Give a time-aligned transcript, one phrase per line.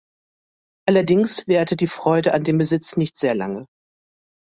[0.87, 3.67] Allerdings währte die Freude an dem Besitz nicht sehr lange.